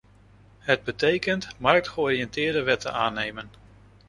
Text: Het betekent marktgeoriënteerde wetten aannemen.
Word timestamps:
Het 0.59 0.83
betekent 0.83 1.47
marktgeoriënteerde 1.57 2.61
wetten 2.63 2.93
aannemen. 2.93 3.49